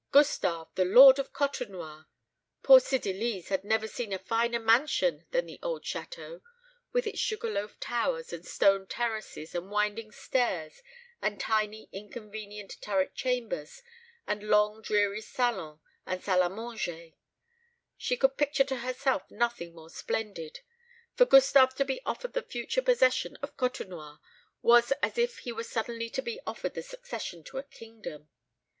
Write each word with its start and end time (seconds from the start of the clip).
Gustave 0.11 0.71
the 0.73 0.83
lord 0.83 1.19
of 1.19 1.31
Côtenoir! 1.31 2.07
Poor 2.63 2.79
Cydalise 2.79 3.49
had 3.49 3.63
never 3.63 3.87
seen 3.87 4.11
a 4.11 4.17
finer 4.17 4.57
mansion 4.59 5.27
than 5.29 5.45
the 5.45 5.59
old 5.61 5.83
château, 5.83 6.41
with 6.91 7.05
its 7.05 7.19
sugar 7.19 7.51
loaf 7.51 7.79
towers 7.79 8.33
and 8.33 8.43
stone 8.43 8.87
terraces, 8.87 9.53
and 9.53 9.69
winding 9.69 10.11
stairs, 10.11 10.81
and 11.21 11.39
tiny 11.39 11.87
inconvenient 11.91 12.77
turret 12.81 13.13
chambers, 13.13 13.83
and 14.25 14.41
long 14.49 14.81
dreary 14.81 15.21
salon 15.21 15.79
and 16.07 16.23
salle 16.23 16.49
à 16.49 16.51
manger. 16.51 17.13
She 17.95 18.17
could 18.17 18.37
picture 18.37 18.63
to 18.63 18.77
herself 18.77 19.29
nothing 19.29 19.75
more 19.75 19.91
splendid. 19.91 20.61
For 21.13 21.25
Gustave 21.27 21.75
to 21.75 21.85
be 21.85 22.01
offered 22.07 22.33
the 22.33 22.41
future 22.41 22.81
possession 22.81 23.35
of 23.43 23.55
Côtenoir 23.55 24.17
was 24.63 24.91
as 25.03 25.19
if 25.19 25.37
he 25.37 25.51
were 25.51 25.63
suddenly 25.63 26.09
to 26.09 26.23
be 26.23 26.39
offered 26.47 26.73
the 26.73 26.81
succession 26.81 27.43
to 27.43 27.59
a 27.59 27.63
kingdom. 27.63 28.29